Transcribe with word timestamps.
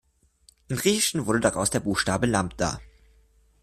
Im 0.67 0.77
Griechischen 0.77 1.27
wurde 1.27 1.41
daraus 1.41 1.69
der 1.69 1.79
Buchstabe 1.79 2.25
Lambda. 2.25 2.81